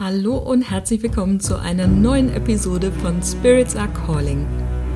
[0.00, 4.44] Hallo und herzlich willkommen zu einer neuen Episode von Spirits Are Calling.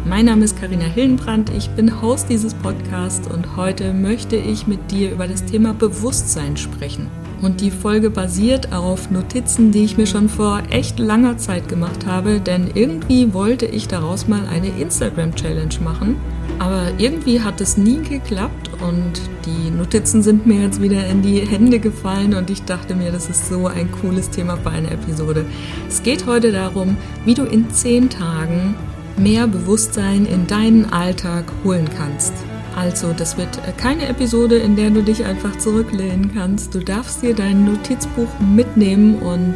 [0.05, 4.91] Mein Name ist Karina Hillenbrand, ich bin Host dieses Podcasts und heute möchte ich mit
[4.91, 7.09] dir über das Thema Bewusstsein sprechen.
[7.43, 12.05] Und die Folge basiert auf Notizen, die ich mir schon vor echt langer Zeit gemacht
[12.05, 16.17] habe, denn irgendwie wollte ich daraus mal eine Instagram-Challenge machen.
[16.59, 21.41] Aber irgendwie hat es nie geklappt und die Notizen sind mir jetzt wieder in die
[21.41, 25.45] Hände gefallen und ich dachte mir, das ist so ein cooles Thema für eine Episode.
[25.89, 28.75] Es geht heute darum, wie du in zehn Tagen
[29.17, 32.33] mehr Bewusstsein in deinen Alltag holen kannst.
[32.77, 36.75] Also, das wird keine Episode, in der du dich einfach zurücklehnen kannst.
[36.75, 39.55] Du darfst dir dein Notizbuch mitnehmen und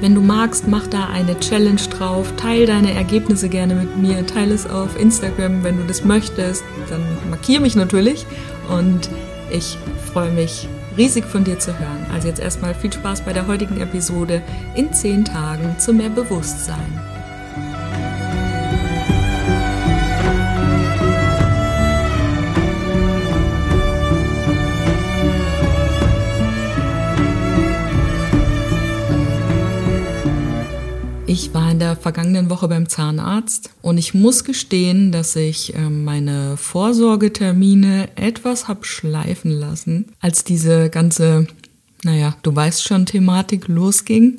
[0.00, 2.32] wenn du magst, mach da eine Challenge drauf.
[2.36, 4.26] Teil deine Ergebnisse gerne mit mir.
[4.26, 6.64] Teile es auf Instagram, wenn du das möchtest.
[6.88, 8.26] Dann markiere mich natürlich
[8.68, 9.10] und
[9.50, 9.76] ich
[10.12, 12.06] freue mich riesig von dir zu hören.
[12.12, 14.42] Also jetzt erstmal viel Spaß bei der heutigen Episode
[14.74, 17.09] in 10 Tagen zu mehr Bewusstsein.
[31.32, 36.02] Ich war in der vergangenen Woche beim Zahnarzt und ich muss gestehen, dass ich ähm,
[36.02, 41.46] meine Vorsorgetermine etwas hab schleifen lassen, als diese ganze,
[42.02, 44.38] naja, du weißt schon, Thematik losging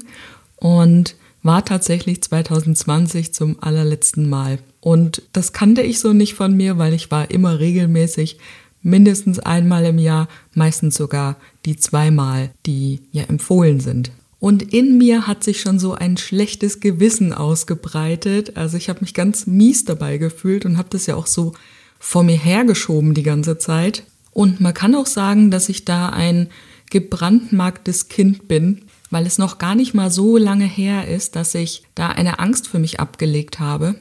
[0.58, 4.59] und war tatsächlich 2020 zum allerletzten Mal.
[4.81, 8.38] Und das kannte ich so nicht von mir, weil ich war immer regelmäßig
[8.81, 14.11] mindestens einmal im Jahr, meistens sogar die zweimal, die ja empfohlen sind.
[14.42, 18.58] Und in mir hat sich schon so ein schlechtes Gewissen ausgebreitet.
[18.58, 21.53] Also ich habe mich ganz mies dabei gefühlt und habe das ja auch so
[22.00, 24.03] vor mir hergeschoben die ganze Zeit.
[24.31, 26.50] Und man kann auch sagen, dass ich da ein
[26.89, 31.83] gebrandmarktes Kind bin, weil es noch gar nicht mal so lange her ist, dass ich
[31.94, 33.94] da eine Angst für mich abgelegt habe,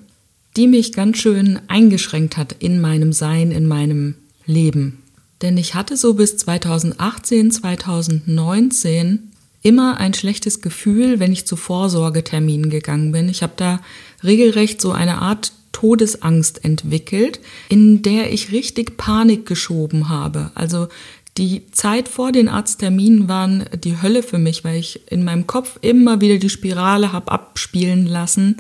[0.57, 4.15] die mich ganz schön eingeschränkt hat in meinem Sein, in meinem
[4.47, 5.03] Leben.
[5.43, 9.30] Denn ich hatte so bis 2018, 2019
[9.63, 13.29] immer ein schlechtes Gefühl, wenn ich zu Vorsorgeterminen gegangen bin.
[13.29, 13.81] Ich habe da
[14.25, 20.51] regelrecht so eine Art Todesangst entwickelt, in der ich richtig Panik geschoben habe.
[20.55, 20.89] Also
[21.39, 25.79] die Zeit vor den Arztterminen waren die Hölle für mich, weil ich in meinem Kopf
[25.81, 28.57] immer wieder die Spirale habe abspielen lassen,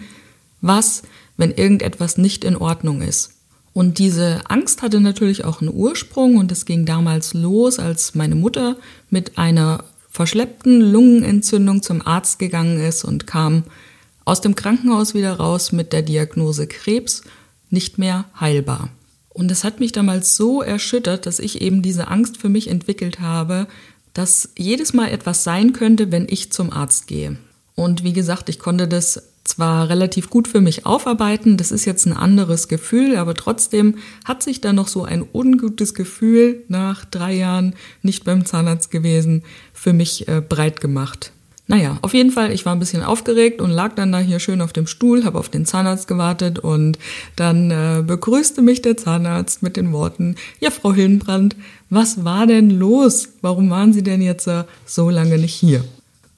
[0.61, 1.03] was,
[1.37, 3.33] wenn irgendetwas nicht in Ordnung ist.
[3.73, 8.35] Und diese Angst hatte natürlich auch einen Ursprung und es ging damals los, als meine
[8.35, 8.77] Mutter
[9.11, 13.65] mit einer verschleppten Lungenentzündung zum Arzt gegangen ist und kam
[14.25, 17.23] aus dem Krankenhaus wieder raus mit der Diagnose Krebs,
[17.71, 18.91] nicht mehr heilbar.
[19.29, 23.21] Und es hat mich damals so erschüttert, dass ich eben diese Angst für mich entwickelt
[23.21, 23.69] habe,
[24.13, 27.39] dass jedes Mal etwas sein könnte, wenn ich zum Arzt gehe.
[27.77, 32.07] Und wie gesagt, ich konnte das zwar relativ gut für mich aufarbeiten, das ist jetzt
[32.07, 37.35] ein anderes Gefühl, aber trotzdem hat sich da noch so ein ungutes Gefühl nach drei
[37.35, 39.43] Jahren nicht beim Zahnarzt gewesen
[39.73, 41.33] für mich äh, breit gemacht.
[41.71, 44.61] Naja, auf jeden Fall, ich war ein bisschen aufgeregt und lag dann da hier schön
[44.61, 46.99] auf dem Stuhl, habe auf den Zahnarzt gewartet und
[47.37, 51.55] dann äh, begrüßte mich der Zahnarzt mit den Worten, ja, Frau Hillenbrand,
[51.89, 53.29] was war denn los?
[53.41, 55.85] Warum waren Sie denn jetzt äh, so lange nicht hier?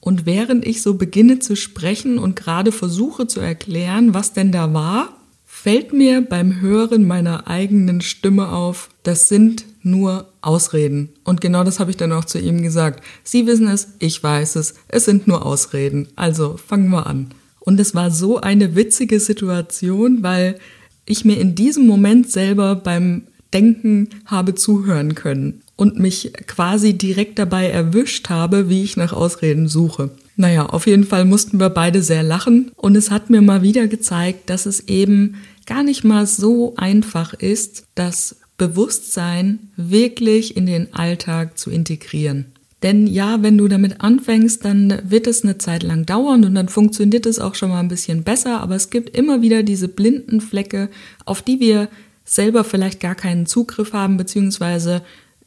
[0.03, 4.73] Und während ich so beginne zu sprechen und gerade versuche zu erklären, was denn da
[4.73, 5.15] war,
[5.45, 11.13] fällt mir beim Hören meiner eigenen Stimme auf, das sind nur Ausreden.
[11.23, 13.01] Und genau das habe ich dann auch zu ihm gesagt.
[13.23, 16.09] Sie wissen es, ich weiß es, es sind nur Ausreden.
[16.17, 17.27] Also fangen wir an.
[17.61, 20.59] Und es war so eine witzige Situation, weil
[21.05, 23.21] ich mir in diesem Moment selber beim
[23.53, 29.67] Denken habe zuhören können und mich quasi direkt dabei erwischt habe, wie ich nach Ausreden
[29.67, 30.11] suche.
[30.35, 33.87] Naja, auf jeden Fall mussten wir beide sehr lachen und es hat mir mal wieder
[33.87, 35.35] gezeigt, dass es eben
[35.65, 42.45] gar nicht mal so einfach ist, das Bewusstsein wirklich in den Alltag zu integrieren.
[42.81, 46.67] Denn ja, wenn du damit anfängst, dann wird es eine Zeit lang dauern und dann
[46.67, 50.41] funktioniert es auch schon mal ein bisschen besser, aber es gibt immer wieder diese blinden
[50.41, 50.89] Flecke,
[51.25, 51.87] auf die wir
[52.25, 55.01] selber vielleicht gar keinen Zugriff haben, beziehungsweise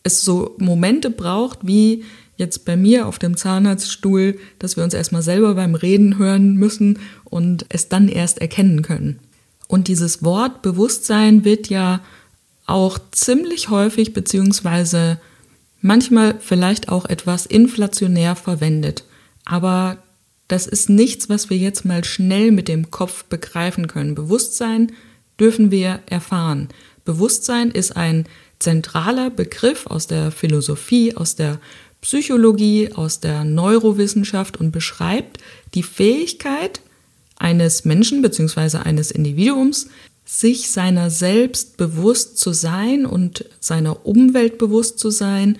[0.06, 2.04] es so Momente braucht, wie
[2.36, 6.98] jetzt bei mir auf dem Zahnarztstuhl, dass wir uns erstmal selber beim Reden hören müssen
[7.24, 9.18] und es dann erst erkennen können.
[9.68, 12.00] Und dieses Wort Bewusstsein wird ja
[12.66, 15.18] auch ziemlich häufig beziehungsweise
[15.80, 19.04] manchmal vielleicht auch etwas inflationär verwendet.
[19.44, 19.98] Aber
[20.48, 24.14] das ist nichts, was wir jetzt mal schnell mit dem Kopf begreifen können.
[24.14, 24.92] Bewusstsein
[25.40, 26.68] dürfen wir erfahren.
[27.04, 28.26] Bewusstsein ist ein
[28.58, 31.60] zentraler Begriff aus der Philosophie, aus der
[32.00, 35.40] Psychologie, aus der Neurowissenschaft und beschreibt
[35.74, 36.80] die Fähigkeit
[37.36, 38.78] eines Menschen bzw.
[38.78, 39.88] eines Individuums,
[40.24, 45.58] sich seiner selbst bewusst zu sein und seiner Umwelt bewusst zu sein.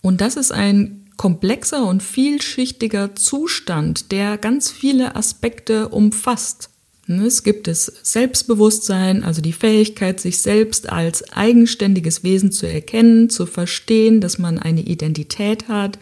[0.00, 6.69] Und das ist ein komplexer und vielschichtiger Zustand, der ganz viele Aspekte umfasst.
[7.18, 13.46] Es gibt das Selbstbewusstsein, also die Fähigkeit, sich selbst als eigenständiges Wesen zu erkennen, zu
[13.46, 15.98] verstehen, dass man eine Identität hat,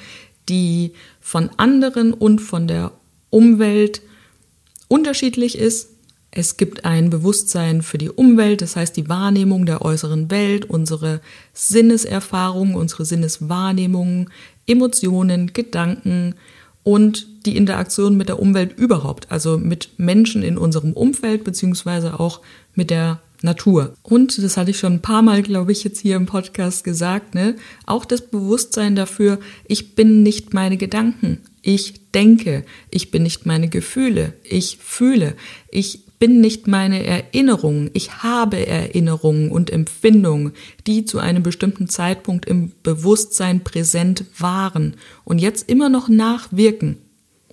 [0.49, 2.93] die von anderen und von der
[3.31, 4.03] Umwelt
[4.89, 5.91] unterschiedlich ist.
[6.31, 11.21] Es gibt ein Bewusstsein für die Umwelt, das heißt die Wahrnehmung der äußeren Welt, unsere
[11.55, 14.31] Sinneserfahrungen, unsere Sinneswahrnehmungen,
[14.67, 16.35] Emotionen, Gedanken,
[16.89, 22.41] und die Interaktion mit der Umwelt überhaupt, also mit Menschen in unserem Umfeld beziehungsweise auch
[22.75, 23.93] mit der Natur.
[24.03, 27.35] Und das hatte ich schon ein paar Mal, glaube ich, jetzt hier im Podcast gesagt,
[27.35, 27.57] ne?
[27.85, 31.43] Auch das Bewusstsein dafür, ich bin nicht meine Gedanken.
[31.61, 35.37] Ich denke, ich bin nicht meine Gefühle, ich fühle,
[35.71, 40.53] ich bin nicht meine Erinnerungen, ich habe Erinnerungen und Empfindungen,
[40.87, 46.99] die zu einem bestimmten Zeitpunkt im Bewusstsein präsent waren und jetzt immer noch nachwirken.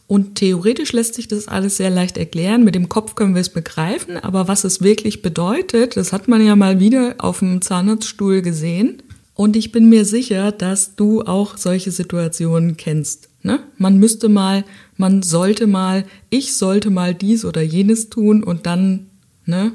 [0.07, 2.63] Und theoretisch lässt sich das alles sehr leicht erklären.
[2.63, 6.45] Mit dem Kopf können wir es begreifen, aber was es wirklich bedeutet, das hat man
[6.45, 9.01] ja mal wieder auf dem Zahnarztstuhl gesehen.
[9.33, 13.29] Und ich bin mir sicher, dass du auch solche Situationen kennst.
[13.41, 13.59] Ne?
[13.77, 14.63] Man müsste mal,
[14.97, 19.07] man sollte mal, ich sollte mal dies oder jenes tun und dann,
[19.45, 19.73] ne?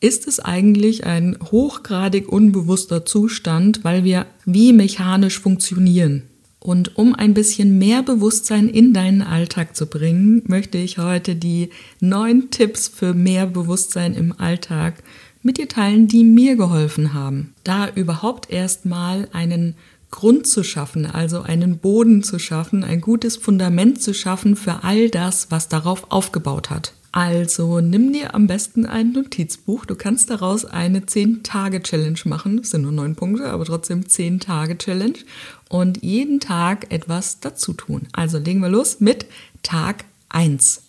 [0.00, 6.24] Ist es eigentlich ein hochgradig unbewusster Zustand, weil wir wie mechanisch funktionieren?
[6.58, 11.70] Und um ein bisschen mehr Bewusstsein in deinen Alltag zu bringen, möchte ich heute die
[12.00, 15.02] neun Tipps für mehr Bewusstsein im Alltag
[15.42, 19.74] mit dir teilen, die mir geholfen haben, da überhaupt erstmal einen
[20.12, 25.10] Grund zu schaffen, also einen Boden zu schaffen, ein gutes Fundament zu schaffen für all
[25.10, 26.92] das, was darauf aufgebaut hat.
[27.10, 29.84] Also nimm dir am besten ein Notizbuch.
[29.84, 32.58] Du kannst daraus eine 10-Tage-Challenge machen.
[32.58, 35.18] Das sind nur neun Punkte, aber trotzdem 10-Tage-Challenge.
[35.68, 38.06] Und jeden Tag etwas dazu tun.
[38.12, 39.26] Also legen wir los mit
[39.62, 40.82] Tag 1.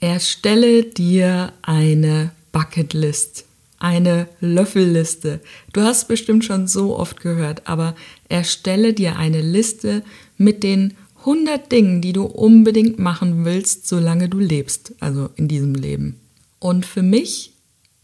[0.00, 3.44] Erstelle dir eine Bucketlist
[3.80, 5.40] eine Löffelliste.
[5.72, 7.96] Du hast bestimmt schon so oft gehört, aber
[8.28, 10.04] erstelle dir eine Liste
[10.36, 15.74] mit den 100 Dingen, die du unbedingt machen willst, solange du lebst, also in diesem
[15.74, 16.20] Leben.
[16.58, 17.52] Und für mich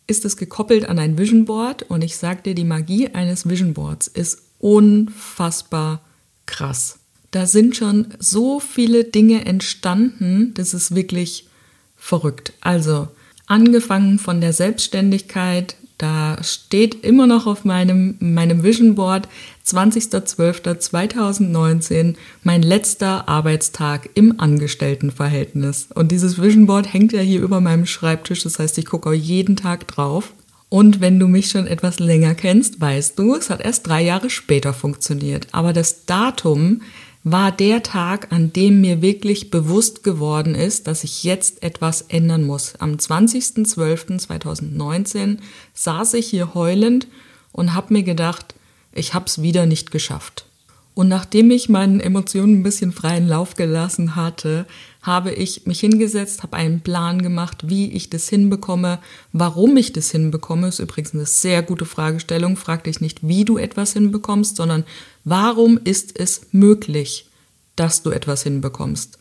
[0.06, 3.74] ist es gekoppelt an ein Vision Board und ich sag dir, die Magie eines Vision
[3.74, 6.02] Boards ist unfassbar
[6.46, 6.98] krass.
[7.30, 11.48] Da sind schon so viele Dinge entstanden, das ist wirklich
[11.96, 12.52] verrückt.
[12.60, 13.08] Also
[13.46, 15.76] angefangen von der Selbstständigkeit.
[15.98, 19.28] Da steht immer noch auf meinem, meinem Vision Board
[19.66, 25.88] 20.12.2019 mein letzter Arbeitstag im Angestelltenverhältnis.
[25.94, 28.42] Und dieses Vision Board hängt ja hier über meinem Schreibtisch.
[28.42, 30.34] Das heißt, ich gucke auch jeden Tag drauf.
[30.68, 34.30] Und wenn du mich schon etwas länger kennst, weißt du, es hat erst drei Jahre
[34.30, 35.46] später funktioniert.
[35.52, 36.82] Aber das Datum
[37.28, 42.44] war der Tag, an dem mir wirklich bewusst geworden ist, dass ich jetzt etwas ändern
[42.44, 42.74] muss.
[42.78, 45.38] Am 20.12.2019
[45.74, 47.08] saß ich hier heulend
[47.50, 48.54] und habe mir gedacht,
[48.92, 50.46] ich habe es wieder nicht geschafft.
[50.94, 54.64] Und nachdem ich meinen Emotionen ein bisschen freien Lauf gelassen hatte,
[55.02, 59.00] habe ich mich hingesetzt, habe einen Plan gemacht, wie ich das hinbekomme,
[59.32, 60.68] warum ich das hinbekomme.
[60.68, 62.56] Ist übrigens eine sehr gute Fragestellung.
[62.56, 64.84] Frag dich nicht, wie du etwas hinbekommst, sondern
[65.26, 67.28] warum ist es möglich,
[67.74, 69.18] dass du etwas hinbekommst.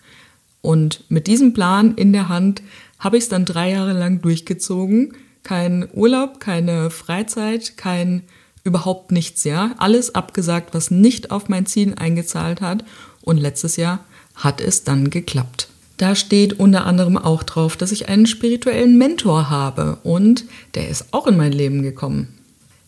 [0.61, 2.61] Und mit diesem Plan in der Hand
[2.99, 5.13] habe ich es dann drei Jahre lang durchgezogen.
[5.43, 8.21] Kein Urlaub, keine Freizeit, kein
[8.63, 9.73] überhaupt nichts, ja.
[9.77, 12.85] Alles abgesagt, was nicht auf mein Ziel eingezahlt hat.
[13.21, 15.69] Und letztes Jahr hat es dann geklappt.
[15.97, 20.45] Da steht unter anderem auch drauf, dass ich einen spirituellen Mentor habe und
[20.75, 22.34] der ist auch in mein Leben gekommen.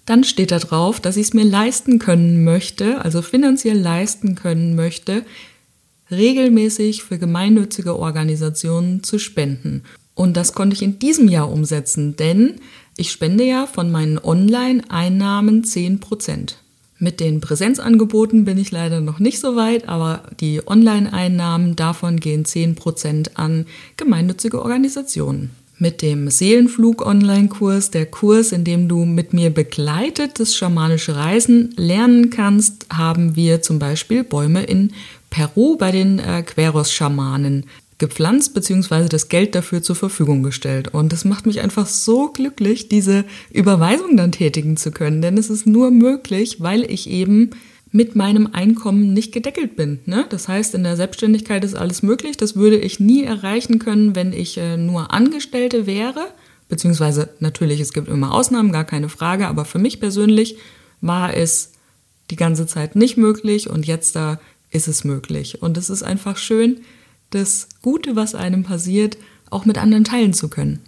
[0.07, 4.73] Dann steht da drauf, dass ich es mir leisten können möchte, also finanziell leisten können
[4.73, 5.23] möchte,
[6.09, 9.83] regelmäßig für gemeinnützige Organisationen zu spenden.
[10.15, 12.55] Und das konnte ich in diesem Jahr umsetzen, denn
[12.95, 16.53] ich spende ja von meinen Online-Einnahmen 10%
[16.99, 22.45] Mit den Präsenzangeboten bin ich leider noch nicht so weit, aber die Online-Einnahmen davon gehen
[22.45, 23.65] 10% an
[23.97, 25.51] gemeinnützige Organisationen.
[25.79, 32.31] Mit dem Seelenflug-Online-Kurs, der Kurs, in dem du mit mir begleitet das schamanische Reisen lernen
[32.31, 34.93] kannst, haben wir zum Beispiel Bäume in
[35.29, 37.65] Peru bei den äh, Queros-Schamanen
[37.99, 40.93] gepflanzt beziehungsweise das Geld dafür zur Verfügung gestellt.
[40.93, 45.21] Und das macht mich einfach so glücklich, diese Überweisung dann tätigen zu können.
[45.21, 47.51] Denn es ist nur möglich, weil ich eben
[47.91, 49.99] mit meinem Einkommen nicht gedeckelt bin.
[50.05, 50.25] Ne?
[50.29, 52.37] Das heißt, in der Selbstständigkeit ist alles möglich.
[52.37, 56.27] Das würde ich nie erreichen können, wenn ich äh, nur Angestellte wäre.
[56.69, 59.47] Beziehungsweise natürlich, es gibt immer Ausnahmen, gar keine Frage.
[59.47, 60.57] Aber für mich persönlich
[61.01, 61.71] war es
[62.29, 64.39] die ganze Zeit nicht möglich und jetzt da
[64.69, 65.61] ist es möglich.
[65.61, 66.81] Und es ist einfach schön,
[67.29, 69.17] das Gute, was einem passiert,
[69.49, 70.79] auch mit anderen teilen zu können.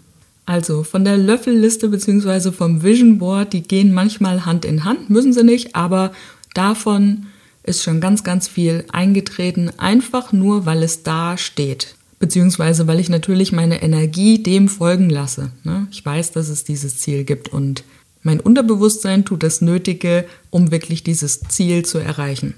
[0.46, 5.32] Also von der Löffelliste beziehungsweise vom Vision Board, die gehen manchmal Hand in Hand, müssen
[5.32, 6.12] sie nicht, aber
[6.53, 7.27] davon
[7.63, 11.96] ist schon ganz, ganz viel eingetreten, einfach nur, weil es da steht.
[12.20, 15.51] Beziehungsweise, weil ich natürlich meine Energie dem folgen lasse.
[15.63, 15.88] Ne?
[15.91, 17.84] Ich weiß, dass es dieses Ziel gibt und
[18.22, 22.56] mein Unterbewusstsein tut das Nötige, um wirklich dieses Ziel zu erreichen.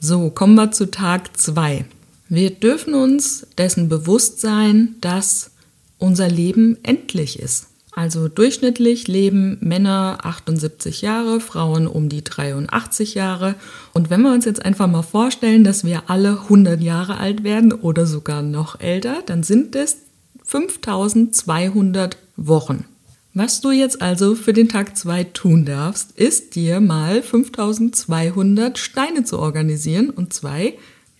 [0.00, 1.84] So, kommen wir zu Tag 2.
[2.28, 5.50] Wir dürfen uns dessen bewusst sein, dass
[5.98, 7.66] unser Leben endlich ist.
[7.94, 13.54] Also durchschnittlich leben Männer 78 Jahre, Frauen um die 83 Jahre.
[13.92, 17.72] Und wenn wir uns jetzt einfach mal vorstellen, dass wir alle 100 Jahre alt werden
[17.72, 19.98] oder sogar noch älter, dann sind es
[20.44, 22.86] 5200 Wochen.
[23.34, 29.24] Was du jetzt also für den Tag 2 tun darfst, ist dir mal 5200 Steine
[29.24, 30.74] zu organisieren und zwei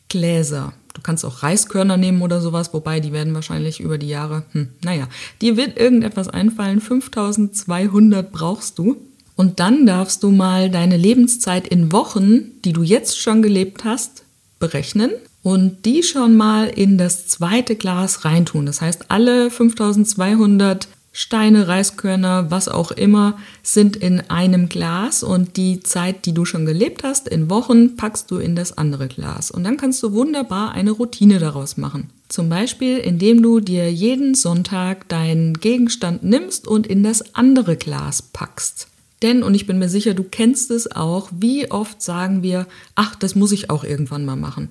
[0.08, 0.74] Gläser.
[0.94, 4.68] Du kannst auch Reiskörner nehmen oder sowas, wobei die werden wahrscheinlich über die Jahre, hm,
[4.84, 5.08] naja,
[5.40, 6.80] dir wird irgendetwas einfallen.
[6.80, 8.96] 5200 brauchst du.
[9.34, 14.24] Und dann darfst du mal deine Lebenszeit in Wochen, die du jetzt schon gelebt hast,
[14.58, 15.10] berechnen
[15.42, 18.66] und die schon mal in das zweite Glas reintun.
[18.66, 25.80] Das heißt, alle 5200 Steine, Reiskörner, was auch immer, sind in einem Glas und die
[25.80, 29.50] Zeit, die du schon gelebt hast, in Wochen, packst du in das andere Glas.
[29.50, 32.08] Und dann kannst du wunderbar eine Routine daraus machen.
[32.28, 38.22] Zum Beispiel, indem du dir jeden Sonntag deinen Gegenstand nimmst und in das andere Glas
[38.22, 38.88] packst.
[39.22, 42.66] Denn, und ich bin mir sicher, du kennst es auch, wie oft sagen wir,
[42.96, 44.70] ach, das muss ich auch irgendwann mal machen.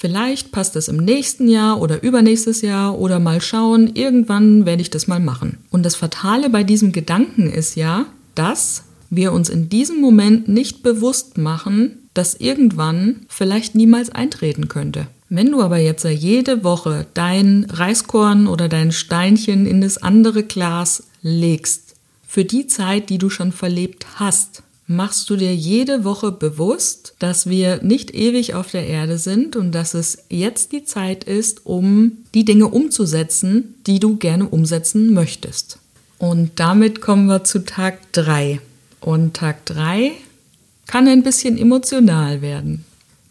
[0.00, 4.90] Vielleicht passt es im nächsten Jahr oder übernächstes Jahr oder mal schauen, irgendwann werde ich
[4.90, 5.58] das mal machen.
[5.70, 10.84] Und das Fatale bei diesem Gedanken ist ja, dass wir uns in diesem Moment nicht
[10.84, 15.08] bewusst machen, dass irgendwann vielleicht niemals eintreten könnte.
[15.30, 21.08] Wenn du aber jetzt jede Woche dein Reiskorn oder dein Steinchen in das andere Glas
[21.22, 27.14] legst, für die Zeit, die du schon verlebt hast, machst du dir jede Woche bewusst,
[27.18, 31.66] dass wir nicht ewig auf der Erde sind und dass es jetzt die Zeit ist,
[31.66, 35.78] um die Dinge umzusetzen, die du gerne umsetzen möchtest.
[36.18, 38.60] Und damit kommen wir zu Tag 3.
[39.00, 40.12] Und Tag 3
[40.86, 42.84] kann ein bisschen emotional werden.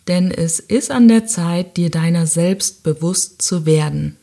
[0.07, 4.15] Denn es ist an der Zeit, dir deiner selbst bewusst zu werden.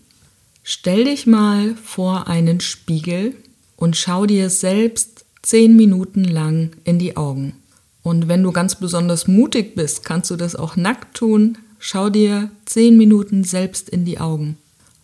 [0.63, 3.35] Stell dich mal vor einen Spiegel
[3.77, 5.14] und schau dir selbst
[5.45, 7.55] zehn Minuten lang in die Augen.
[8.03, 11.59] Und wenn du ganz besonders mutig bist, kannst du das auch nackt tun.
[11.79, 14.57] Schau dir zehn Minuten selbst in die Augen.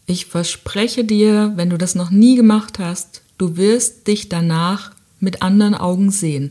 [0.06, 5.42] Ich verspreche dir, wenn du das noch nie gemacht hast, du wirst dich danach mit
[5.42, 6.50] anderen Augen sehen.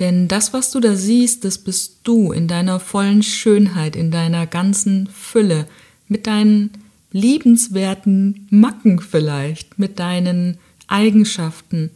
[0.00, 4.46] Denn das, was du da siehst, das bist du in deiner vollen Schönheit, in deiner
[4.46, 5.66] ganzen Fülle,
[6.08, 6.70] mit deinen
[7.12, 11.90] liebenswerten Macken vielleicht, mit deinen Eigenschaften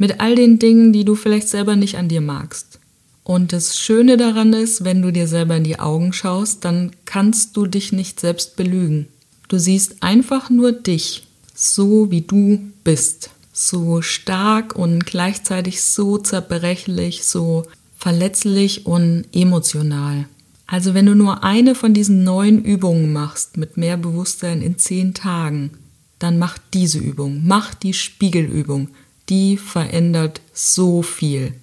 [0.00, 2.78] mit all den Dingen, die du vielleicht selber nicht an dir magst.
[3.22, 7.54] Und das Schöne daran ist, wenn du dir selber in die Augen schaust, dann kannst
[7.54, 9.08] du dich nicht selbst belügen.
[9.48, 13.28] Du siehst einfach nur dich, so wie du bist.
[13.52, 17.64] So stark und gleichzeitig so zerbrechlich, so
[17.94, 20.24] verletzlich und emotional.
[20.66, 25.12] Also wenn du nur eine von diesen neuen Übungen machst mit mehr Bewusstsein in zehn
[25.12, 25.72] Tagen,
[26.18, 28.88] dann mach diese Übung, mach die Spiegelübung
[29.30, 31.54] die verändert so viel.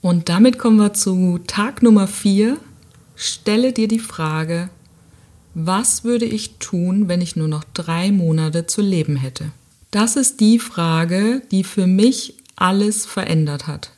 [0.00, 2.56] Und damit kommen wir zu Tag Nummer 4.
[3.14, 4.70] Stelle dir die Frage,
[5.54, 9.52] was würde ich tun, wenn ich nur noch drei Monate zu leben hätte?
[9.90, 13.92] Das ist die Frage, die für mich alles verändert hat.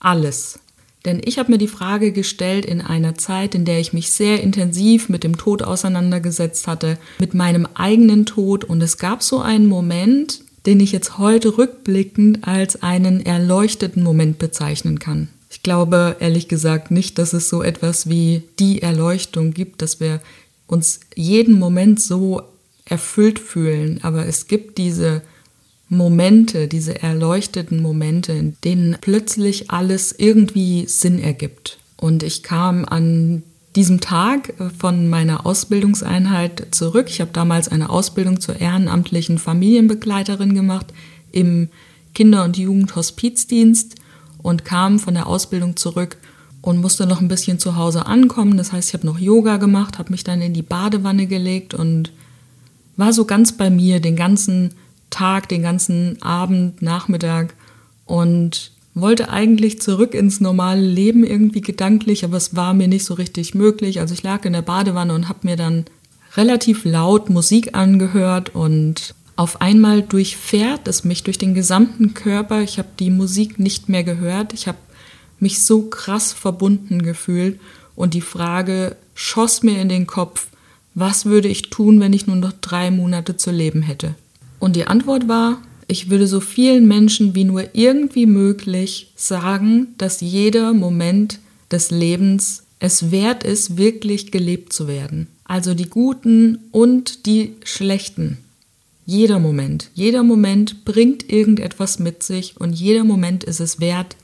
[0.00, 0.58] Alles.
[1.04, 4.42] Denn ich habe mir die Frage gestellt in einer Zeit, in der ich mich sehr
[4.42, 8.64] intensiv mit dem Tod auseinandergesetzt hatte, mit meinem eigenen Tod.
[8.64, 14.38] Und es gab so einen Moment, den ich jetzt heute rückblickend als einen erleuchteten Moment
[14.38, 15.28] bezeichnen kann.
[15.50, 20.20] Ich glaube ehrlich gesagt nicht, dass es so etwas wie die Erleuchtung gibt, dass wir
[20.66, 22.42] uns jeden Moment so
[22.84, 25.22] erfüllt fühlen, aber es gibt diese
[25.88, 31.78] Momente, diese erleuchteten Momente, in denen plötzlich alles irgendwie Sinn ergibt.
[31.96, 33.44] Und ich kam an
[33.76, 37.06] diesem Tag äh, von meiner Ausbildungseinheit zurück.
[37.08, 40.86] Ich habe damals eine Ausbildung zur ehrenamtlichen Familienbegleiterin gemacht
[41.30, 41.68] im
[42.14, 43.96] Kinder- und Jugendhospizdienst
[44.42, 46.16] und kam von der Ausbildung zurück
[46.62, 48.56] und musste noch ein bisschen zu Hause ankommen.
[48.56, 52.12] Das heißt, ich habe noch Yoga gemacht, habe mich dann in die Badewanne gelegt und
[52.96, 54.72] war so ganz bei mir den ganzen
[55.10, 57.54] Tag, den ganzen Abend, Nachmittag
[58.06, 63.14] und wollte eigentlich zurück ins normale Leben irgendwie gedanklich, aber es war mir nicht so
[63.14, 64.00] richtig möglich.
[64.00, 65.84] Also ich lag in der Badewanne und habe mir dann
[66.34, 72.62] relativ laut Musik angehört und auf einmal durchfährt es mich durch den gesamten Körper.
[72.62, 74.54] Ich habe die Musik nicht mehr gehört.
[74.54, 74.78] Ich habe
[75.40, 77.60] mich so krass verbunden gefühlt
[77.94, 80.46] und die Frage schoss mir in den Kopf,
[80.94, 84.14] was würde ich tun, wenn ich nur noch drei Monate zu leben hätte?
[84.58, 90.20] Und die Antwort war, ich würde so vielen Menschen wie nur irgendwie möglich sagen, dass
[90.20, 91.38] jeder Moment
[91.70, 95.28] des Lebens es wert ist, wirklich gelebt zu werden.
[95.44, 98.38] Also die guten und die schlechten.
[99.06, 104.16] Jeder Moment, jeder Moment bringt irgendetwas mit sich und jeder Moment ist es wert,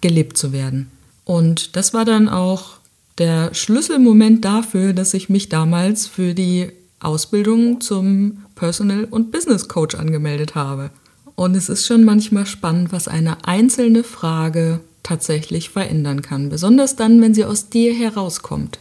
[0.00, 0.90] gelebt zu werden.
[1.24, 2.78] Und das war dann auch
[3.18, 9.94] der Schlüsselmoment dafür, dass ich mich damals für die Ausbildung zum Personal- und Business Coach
[9.94, 10.90] angemeldet habe.
[11.34, 17.20] Und es ist schon manchmal spannend, was eine einzelne Frage tatsächlich verändern kann, besonders dann,
[17.20, 18.78] wenn sie aus dir herauskommt.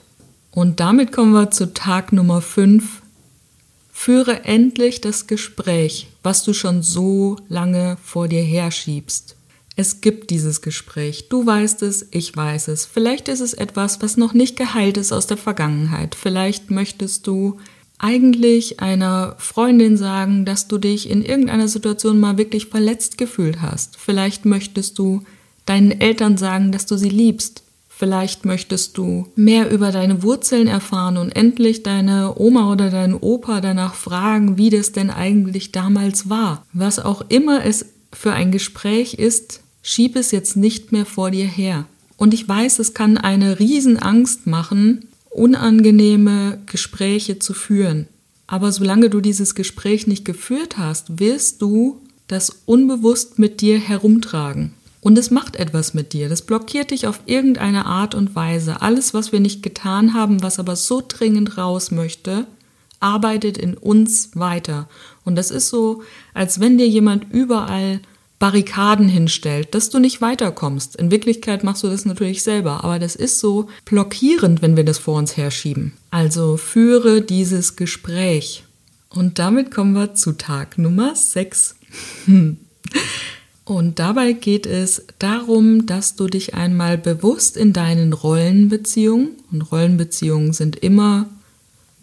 [0.51, 3.01] Und damit kommen wir zu Tag Nummer 5.
[3.91, 9.35] Führe endlich das Gespräch, was du schon so lange vor dir herschiebst.
[9.75, 11.29] Es gibt dieses Gespräch.
[11.29, 12.85] Du weißt es, ich weiß es.
[12.85, 16.15] Vielleicht ist es etwas, was noch nicht geheilt ist aus der Vergangenheit.
[16.15, 17.57] Vielleicht möchtest du
[18.01, 23.97] eigentlich einer Freundin sagen, dass du dich in irgendeiner Situation mal wirklich verletzt gefühlt hast.
[23.97, 25.23] Vielleicht möchtest du
[25.65, 27.63] deinen Eltern sagen, dass du sie liebst.
[27.87, 33.61] Vielleicht möchtest du mehr über deine Wurzeln erfahren und endlich deine Oma oder deinen Opa
[33.61, 36.65] danach fragen, wie das denn eigentlich damals war.
[36.73, 41.45] Was auch immer es für ein Gespräch ist, schieb es jetzt nicht mehr vor dir
[41.45, 41.85] her.
[42.17, 48.07] Und ich weiß, es kann eine Riesenangst machen, unangenehme Gespräche zu führen.
[48.47, 54.73] Aber solange du dieses Gespräch nicht geführt hast, wirst du das unbewusst mit dir herumtragen.
[54.99, 56.29] Und es macht etwas mit dir.
[56.29, 58.81] Das blockiert dich auf irgendeine Art und Weise.
[58.81, 62.45] Alles, was wir nicht getan haben, was aber so dringend raus möchte,
[62.99, 64.87] arbeitet in uns weiter.
[65.25, 67.99] Und das ist so, als wenn dir jemand überall
[68.41, 70.95] Barrikaden hinstellt, dass du nicht weiterkommst.
[70.95, 74.97] In Wirklichkeit machst du das natürlich selber, aber das ist so blockierend, wenn wir das
[74.97, 75.93] vor uns herschieben.
[76.09, 78.63] Also führe dieses Gespräch.
[79.09, 81.75] Und damit kommen wir zu Tag Nummer 6.
[83.63, 90.51] Und dabei geht es darum, dass du dich einmal bewusst in deinen Rollenbeziehungen, und Rollenbeziehungen
[90.51, 91.29] sind immer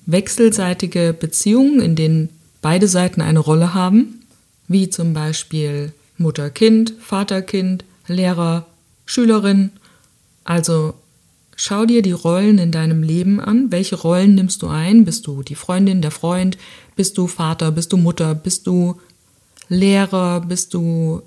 [0.07, 2.29] wechselseitige Beziehungen, in denen
[2.62, 4.20] beide Seiten eine Rolle haben,
[4.68, 8.67] wie zum Beispiel Mutter-Kind, Vater-Kind, Lehrer,
[9.07, 9.71] Schülerin.
[10.45, 10.95] Also
[11.57, 13.71] schau dir die Rollen in deinem Leben an.
[13.71, 15.05] Welche Rollen nimmst du ein?
[15.05, 16.59] Bist du die Freundin, der Freund?
[16.97, 17.71] Bist du Vater?
[17.71, 18.35] Bist du Mutter?
[18.35, 19.01] Bist du
[19.69, 20.41] Lehrer?
[20.41, 21.23] Bist du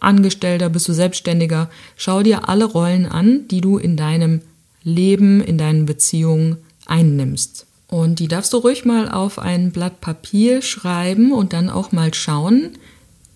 [0.00, 0.68] Angestellter?
[0.68, 1.70] Bist du Selbstständiger?
[1.96, 4.42] Schau dir alle Rollen an, die du in deinem
[4.82, 7.66] Leben, in deinen Beziehungen einnimmst.
[7.86, 12.14] Und die darfst du ruhig mal auf ein Blatt Papier schreiben und dann auch mal
[12.14, 12.70] schauen,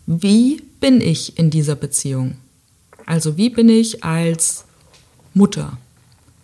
[0.06, 2.36] wie bin ich in dieser Beziehung?
[3.06, 4.64] Also wie bin ich als
[5.34, 5.78] Mutter?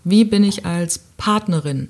[0.05, 1.89] Wie bin ich als Partnerin?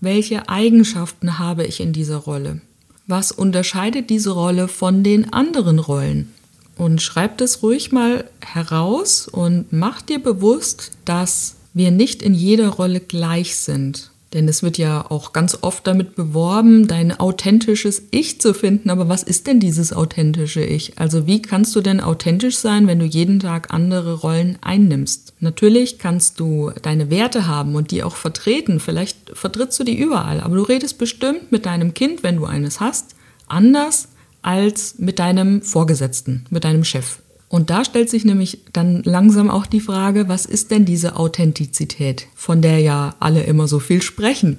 [0.00, 2.60] Welche Eigenschaften habe ich in dieser Rolle?
[3.06, 6.32] Was unterscheidet diese Rolle von den anderen Rollen?
[6.76, 12.68] Und schreib das ruhig mal heraus und mach dir bewusst, dass wir nicht in jeder
[12.68, 14.10] Rolle gleich sind.
[14.32, 18.90] Denn es wird ja auch ganz oft damit beworben, dein authentisches Ich zu finden.
[18.90, 20.98] Aber was ist denn dieses authentische Ich?
[20.98, 25.34] Also wie kannst du denn authentisch sein, wenn du jeden Tag andere Rollen einnimmst?
[25.40, 28.78] Natürlich kannst du deine Werte haben und die auch vertreten.
[28.78, 30.40] Vielleicht vertrittst du die überall.
[30.40, 33.16] Aber du redest bestimmt mit deinem Kind, wenn du eines hast,
[33.48, 34.08] anders
[34.42, 37.18] als mit deinem Vorgesetzten, mit deinem Chef.
[37.50, 42.28] Und da stellt sich nämlich dann langsam auch die Frage, was ist denn diese Authentizität,
[42.36, 44.58] von der ja alle immer so viel sprechen?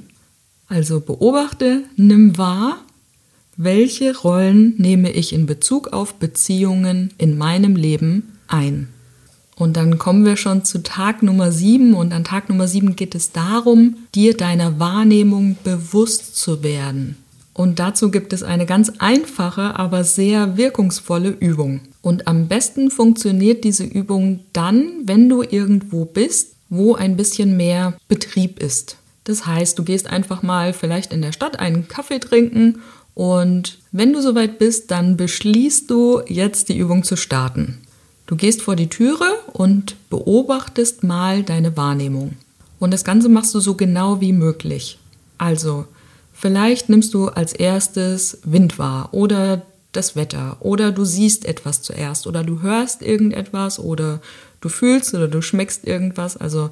[0.67, 2.81] Also beobachte, nimm wahr,
[3.55, 8.89] welche Rollen nehme ich in Bezug auf Beziehungen in meinem Leben ein.
[9.55, 13.15] Und dann kommen wir schon zu Tag Nummer 7 und an Tag Nummer 7 geht
[13.15, 17.15] es darum, dir deiner Wahrnehmung bewusst zu werden.
[17.53, 21.81] Und dazu gibt es eine ganz einfache, aber sehr wirkungsvolle Übung.
[22.01, 27.97] Und am besten funktioniert diese Übung dann, wenn du irgendwo bist, wo ein bisschen mehr
[28.07, 28.97] Betrieb ist.
[29.25, 32.81] Das heißt, du gehst einfach mal vielleicht in der Stadt einen Kaffee trinken
[33.13, 37.79] und wenn du soweit bist, dann beschließt du jetzt die Übung zu starten.
[38.25, 42.37] Du gehst vor die Türe und beobachtest mal deine Wahrnehmung.
[42.79, 44.97] Und das Ganze machst du so genau wie möglich.
[45.37, 45.85] Also,
[46.33, 52.27] vielleicht nimmst du als erstes Wind wahr oder das Wetter oder du siehst etwas zuerst
[52.27, 54.21] oder du hörst irgendetwas oder
[54.61, 56.37] du fühlst oder du schmeckst irgendwas.
[56.37, 56.69] Also,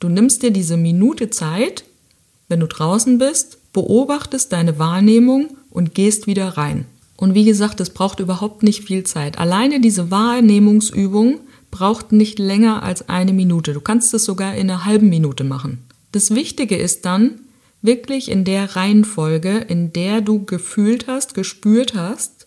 [0.00, 1.84] du nimmst dir diese Minute Zeit,
[2.48, 6.86] wenn du draußen bist, beobachtest deine Wahrnehmung und gehst wieder rein.
[7.16, 9.38] Und wie gesagt, es braucht überhaupt nicht viel Zeit.
[9.38, 13.72] Alleine diese Wahrnehmungsübung braucht nicht länger als eine Minute.
[13.72, 15.78] Du kannst es sogar in einer halben Minute machen.
[16.10, 17.40] Das Wichtige ist dann,
[17.80, 22.41] wirklich in der Reihenfolge, in der du gefühlt hast, gespürt hast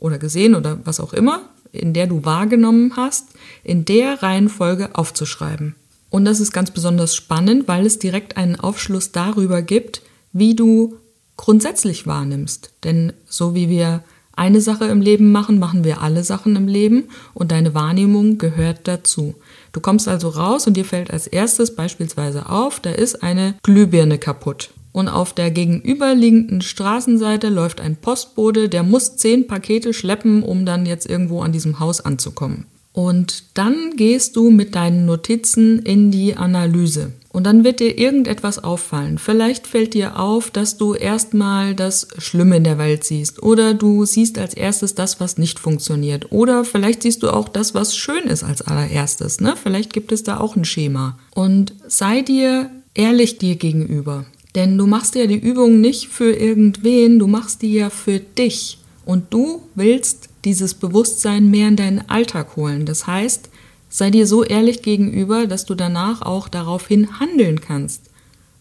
[0.00, 3.28] oder gesehen oder was auch immer, in der du wahrgenommen hast,
[3.62, 5.76] in der Reihenfolge aufzuschreiben.
[6.08, 10.96] Und das ist ganz besonders spannend, weil es direkt einen Aufschluss darüber gibt, wie du
[11.36, 12.72] grundsätzlich wahrnimmst.
[12.82, 17.04] Denn so wie wir eine Sache im Leben machen, machen wir alle Sachen im Leben
[17.34, 19.34] und deine Wahrnehmung gehört dazu.
[19.72, 24.18] Du kommst also raus und dir fällt als erstes beispielsweise auf, da ist eine Glühbirne
[24.18, 24.70] kaputt.
[24.92, 30.86] Und auf der gegenüberliegenden Straßenseite läuft ein Postbote, der muss zehn Pakete schleppen, um dann
[30.86, 32.66] jetzt irgendwo an diesem Haus anzukommen.
[32.92, 37.12] Und dann gehst du mit deinen Notizen in die Analyse.
[37.32, 39.18] Und dann wird dir irgendetwas auffallen.
[39.18, 43.40] Vielleicht fällt dir auf, dass du erstmal das Schlimme in der Welt siehst.
[43.44, 46.32] Oder du siehst als erstes das, was nicht funktioniert.
[46.32, 49.40] Oder vielleicht siehst du auch das, was schön ist als allererstes.
[49.40, 49.54] Ne?
[49.60, 51.20] Vielleicht gibt es da auch ein Schema.
[51.32, 54.24] Und sei dir ehrlich dir gegenüber.
[54.54, 58.78] Denn du machst ja die Übung nicht für irgendwen, du machst die ja für dich.
[59.04, 62.86] Und du willst dieses Bewusstsein mehr in deinen Alltag holen.
[62.86, 63.48] Das heißt,
[63.88, 68.10] sei dir so ehrlich gegenüber, dass du danach auch daraufhin handeln kannst.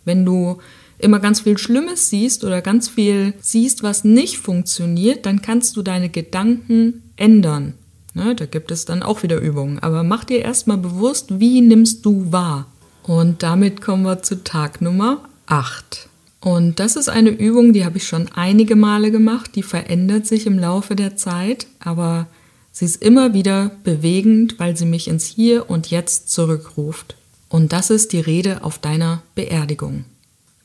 [0.05, 0.57] Wenn du
[0.97, 5.81] immer ganz viel Schlimmes siehst oder ganz viel siehst, was nicht funktioniert, dann kannst du
[5.81, 7.73] deine Gedanken ändern.
[8.13, 9.79] Ne, da gibt es dann auch wieder Übungen.
[9.79, 12.65] Aber mach dir erstmal bewusst, wie nimmst du wahr.
[13.03, 16.07] Und damit kommen wir zu Tag Nummer 8.
[16.41, 20.45] Und das ist eine Übung, die habe ich schon einige Male gemacht, die verändert sich
[20.45, 22.27] im Laufe der Zeit, aber
[22.71, 27.15] sie ist immer wieder bewegend, weil sie mich ins Hier und Jetzt zurückruft.
[27.49, 30.05] Und das ist die Rede auf deiner Beerdigung.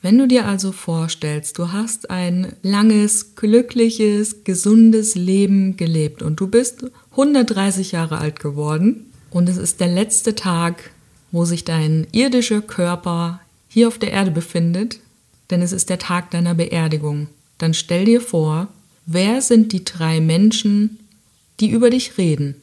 [0.01, 6.47] Wenn du dir also vorstellst, du hast ein langes, glückliches, gesundes Leben gelebt und du
[6.47, 10.91] bist 130 Jahre alt geworden und es ist der letzte Tag,
[11.33, 13.41] wo sich dein irdischer Körper
[13.75, 15.01] hier auf der Erde befindet,
[15.51, 17.27] denn es ist der Tag deiner Beerdigung.
[17.59, 18.69] Dann stell dir vor,
[19.05, 21.01] wer sind die drei Menschen,
[21.59, 22.55] die über dich reden?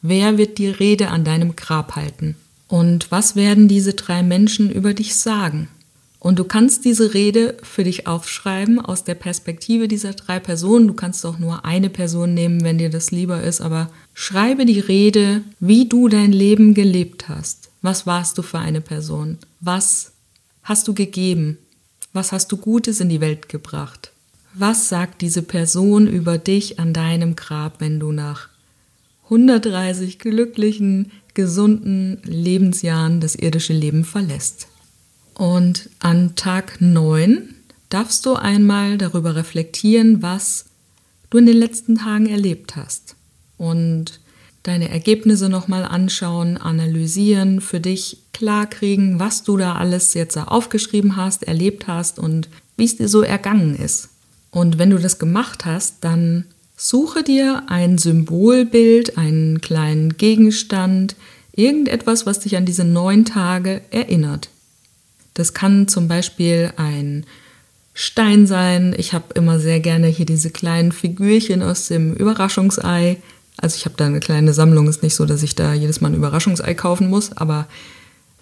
[0.00, 2.36] Wer wird die Rede an deinem Grab halten?
[2.68, 5.66] Und was werden diese drei Menschen über dich sagen?
[6.20, 10.86] Und du kannst diese Rede für dich aufschreiben aus der Perspektive dieser drei Personen.
[10.86, 14.78] Du kannst auch nur eine Person nehmen, wenn dir das lieber ist, aber schreibe die
[14.78, 17.70] Rede, wie du dein Leben gelebt hast.
[17.82, 19.38] Was warst du für eine Person?
[19.58, 20.12] Was
[20.62, 21.58] hast du gegeben?
[22.12, 24.12] Was hast du Gutes in die Welt gebracht?
[24.54, 28.48] Was sagt diese Person über dich an deinem Grab, wenn du nach
[29.24, 34.66] 130 glücklichen, gesunden Lebensjahren das irdische Leben verlässt?
[35.34, 37.54] Und an Tag 9
[37.88, 40.66] darfst du einmal darüber reflektieren, was
[41.30, 43.14] du in den letzten Tagen erlebt hast.
[43.56, 44.20] Und
[44.62, 51.42] deine Ergebnisse nochmal anschauen, analysieren, für dich klarkriegen, was du da alles jetzt aufgeschrieben hast,
[51.42, 52.48] erlebt hast und
[52.78, 54.08] wie es dir so ergangen ist.
[54.50, 61.16] Und wenn du das gemacht hast, dann suche dir ein Symbolbild, einen kleinen Gegenstand,
[61.54, 64.48] irgendetwas, was dich an diese neun Tage erinnert.
[65.34, 67.26] Das kann zum Beispiel ein
[67.92, 68.94] Stein sein.
[68.96, 73.18] Ich habe immer sehr gerne hier diese kleinen Figürchen aus dem Überraschungsei.
[73.58, 76.08] Also ich habe da eine kleine Sammlung, ist nicht so, dass ich da jedes Mal
[76.08, 77.68] ein Überraschungsei kaufen muss, aber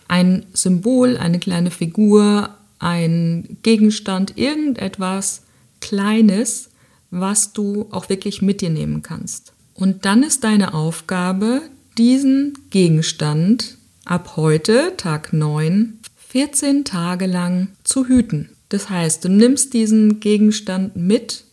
[0.09, 5.43] ein Symbol, eine kleine Figur, ein Gegenstand, irgendetwas
[5.81, 6.71] Kleines,
[7.11, 9.53] was du auch wirklich mit dir nehmen kannst.
[9.75, 11.63] Und dann ist deine Aufgabe,
[11.97, 18.51] diesen Gegenstand ab heute, Tag 9, 14 Tage lang zu hüten.
[18.71, 21.45] Das heißt, du nimmst diesen Gegenstand mit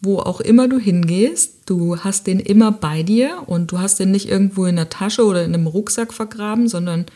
[0.00, 4.10] wo auch immer du hingehst, du hast den immer bei dir und du hast den
[4.12, 7.06] nicht irgendwo in der Tasche oder in einem Rucksack vergraben, sondern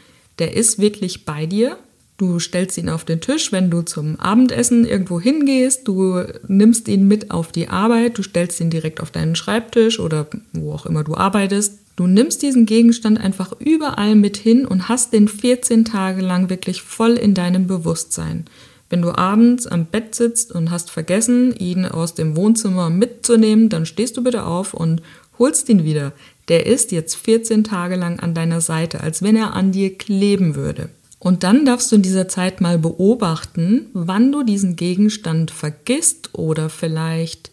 [0.42, 1.76] der ist wirklich bei dir.
[2.16, 7.06] Du stellst ihn auf den Tisch, wenn du zum Abendessen irgendwo hingehst, du nimmst ihn
[7.06, 11.04] mit auf die Arbeit, du stellst ihn direkt auf deinen Schreibtisch oder wo auch immer
[11.04, 11.78] du arbeitest.
[11.94, 16.82] Du nimmst diesen Gegenstand einfach überall mit hin und hast den 14 Tage lang wirklich
[16.82, 18.46] voll in deinem Bewusstsein.
[18.90, 23.86] Wenn du abends am Bett sitzt und hast vergessen, ihn aus dem Wohnzimmer mitzunehmen, dann
[23.86, 25.02] stehst du bitte auf und
[25.38, 26.12] holst ihn wieder.
[26.48, 30.54] Der ist jetzt 14 Tage lang an deiner Seite, als wenn er an dir kleben
[30.54, 30.88] würde.
[31.18, 36.68] Und dann darfst du in dieser Zeit mal beobachten, wann du diesen Gegenstand vergisst oder
[36.68, 37.52] vielleicht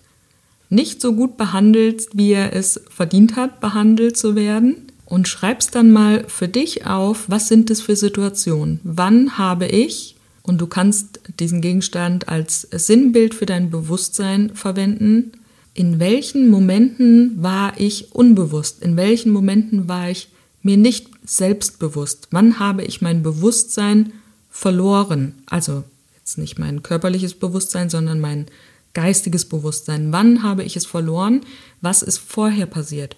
[0.70, 4.88] nicht so gut behandelst, wie er es verdient hat, behandelt zu werden.
[5.06, 8.80] Und schreibst dann mal für dich auf, was sind es für Situationen?
[8.84, 15.32] Wann habe ich, und du kannst diesen Gegenstand als Sinnbild für dein Bewusstsein verwenden,
[15.80, 18.84] in welchen Momenten war ich unbewusst?
[18.84, 20.28] In welchen Momenten war ich
[20.62, 22.28] mir nicht selbstbewusst?
[22.32, 24.12] Wann habe ich mein Bewusstsein
[24.50, 25.36] verloren?
[25.46, 25.86] Also
[26.18, 28.48] jetzt nicht mein körperliches Bewusstsein, sondern mein
[28.94, 30.12] geistiges Bewusstsein.
[30.12, 31.44] Wann habe ich es verloren?
[31.80, 33.16] Was ist vorher passiert?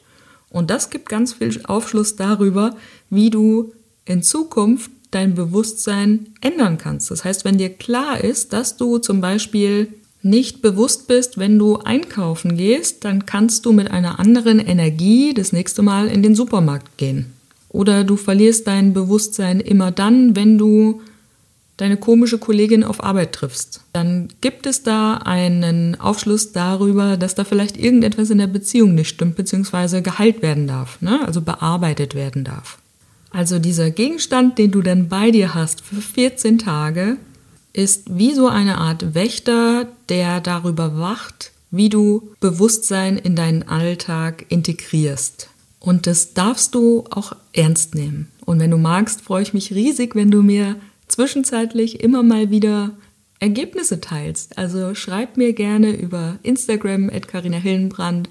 [0.51, 2.75] Und das gibt ganz viel Aufschluss darüber,
[3.09, 3.73] wie du
[4.05, 7.09] in Zukunft dein Bewusstsein ändern kannst.
[7.09, 11.77] Das heißt, wenn dir klar ist, dass du zum Beispiel nicht bewusst bist, wenn du
[11.77, 16.97] einkaufen gehst, dann kannst du mit einer anderen Energie das nächste Mal in den Supermarkt
[16.97, 17.33] gehen.
[17.69, 21.01] Oder du verlierst dein Bewusstsein immer dann, wenn du
[21.77, 23.81] deine komische Kollegin auf Arbeit triffst.
[23.93, 29.09] Dann gibt es da einen Aufschluss darüber, dass da vielleicht irgendetwas in der Beziehung nicht
[29.09, 31.25] stimmt, beziehungsweise geheilt werden darf, ne?
[31.25, 32.77] also bearbeitet werden darf.
[33.31, 37.17] Also dieser Gegenstand, den du dann bei dir hast für 14 Tage,
[37.73, 44.45] ist wie so eine Art Wächter, der darüber wacht, wie du Bewusstsein in deinen Alltag
[44.49, 45.49] integrierst.
[45.79, 48.31] Und das darfst du auch ernst nehmen.
[48.45, 50.75] Und wenn du magst, freue ich mich riesig, wenn du mir
[51.07, 52.91] zwischenzeitlich immer mal wieder
[53.39, 54.57] Ergebnisse teilst.
[54.57, 58.29] Also schreib mir gerne über Instagram at Carina Hillenbrand.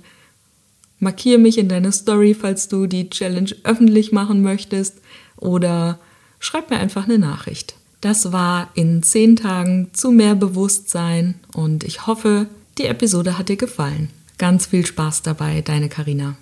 [1.01, 5.01] Markiere mich in deiner Story, falls du die Challenge öffentlich machen möchtest.
[5.37, 5.99] Oder
[6.39, 7.75] schreib mir einfach eine Nachricht.
[8.01, 12.47] Das war in zehn Tagen zu mehr Bewusstsein und ich hoffe,
[12.79, 14.09] die Episode hat dir gefallen.
[14.39, 16.37] Ganz viel Spaß dabei, deine Karina.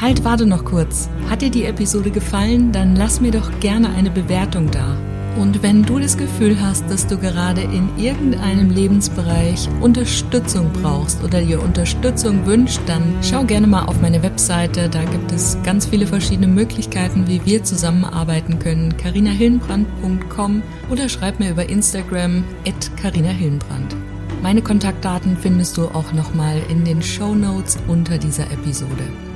[0.00, 1.08] Halt, warte noch kurz.
[1.28, 2.70] Hat dir die Episode gefallen?
[2.70, 4.96] Dann lass mir doch gerne eine Bewertung da.
[5.36, 11.40] Und wenn du das Gefühl hast, dass du gerade in irgendeinem Lebensbereich Unterstützung brauchst oder
[11.40, 14.88] dir Unterstützung wünscht, dann schau gerne mal auf meine Webseite.
[14.88, 18.96] Da gibt es ganz viele verschiedene Möglichkeiten, wie wir zusammenarbeiten können.
[18.96, 23.96] carinahillenbrand.com oder schreib mir über Instagram at carinahillenbrand.
[24.40, 29.33] Meine Kontaktdaten findest du auch nochmal in den Show Notes unter dieser Episode.